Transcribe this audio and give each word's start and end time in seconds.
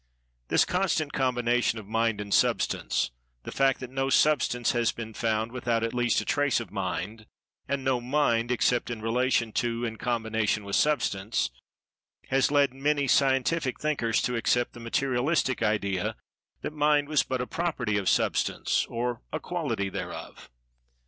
This 0.47 0.65
constant 0.65 1.13
combination 1.13 1.77
of 1.77 1.85
Mind 1.87 2.19
and 2.19 2.33
Substance—the 2.33 3.51
fact 3.51 3.79
that 3.81 3.91
no 3.91 4.09
Substance 4.09 4.71
has 4.71 4.91
been 4.91 5.13
found 5.13 5.51
without 5.51 5.83
at 5.83 5.93
least 5.93 6.19
a 6.21 6.25
trace 6.25 6.59
of 6.59 6.71
Mind, 6.71 7.27
and 7.67 7.83
no 7.83 8.01
Mind 8.01 8.49
except 8.49 8.89
in 8.89 9.03
relation 9.03 9.51
to 9.51 9.85
and 9.85 9.99
combination 9.99 10.63
with 10.63 10.75
Substance, 10.75 11.51
has 12.29 12.49
led 12.49 12.73
many 12.73 13.07
scientific 13.07 13.79
thinkers 13.79 14.23
to 14.23 14.35
accept 14.35 14.73
the 14.73 14.79
Materialistic 14.79 15.61
idea 15.61 16.15
that 16.61 16.73
Mind 16.73 17.07
was 17.07 17.21
but 17.21 17.39
a 17.39 17.45
property 17.45 17.95
of 17.97 18.09
Substance, 18.09 18.87
or 18.89 19.21
a 19.31 19.39
quality 19.39 19.87
thereof. 19.87 20.49